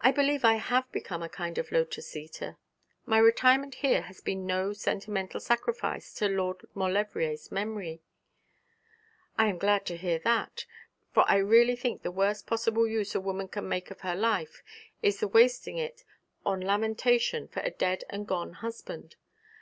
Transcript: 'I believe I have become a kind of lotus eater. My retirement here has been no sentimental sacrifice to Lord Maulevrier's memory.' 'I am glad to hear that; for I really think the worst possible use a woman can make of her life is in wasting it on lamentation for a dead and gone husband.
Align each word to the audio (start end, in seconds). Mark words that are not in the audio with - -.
'I 0.00 0.10
believe 0.10 0.44
I 0.44 0.54
have 0.56 0.90
become 0.90 1.22
a 1.22 1.28
kind 1.28 1.56
of 1.56 1.70
lotus 1.70 2.16
eater. 2.16 2.56
My 3.06 3.18
retirement 3.18 3.76
here 3.76 4.02
has 4.02 4.20
been 4.20 4.46
no 4.46 4.72
sentimental 4.72 5.38
sacrifice 5.38 6.12
to 6.14 6.28
Lord 6.28 6.66
Maulevrier's 6.74 7.52
memory.' 7.52 8.02
'I 9.38 9.46
am 9.46 9.58
glad 9.58 9.86
to 9.86 9.96
hear 9.96 10.18
that; 10.18 10.66
for 11.12 11.24
I 11.28 11.36
really 11.36 11.76
think 11.76 12.02
the 12.02 12.10
worst 12.10 12.48
possible 12.48 12.88
use 12.88 13.14
a 13.14 13.20
woman 13.20 13.46
can 13.46 13.68
make 13.68 13.92
of 13.92 14.00
her 14.00 14.16
life 14.16 14.60
is 15.02 15.22
in 15.22 15.30
wasting 15.30 15.78
it 15.78 16.02
on 16.44 16.60
lamentation 16.60 17.46
for 17.46 17.60
a 17.60 17.70
dead 17.70 18.02
and 18.10 18.26
gone 18.26 18.54
husband. 18.54 19.14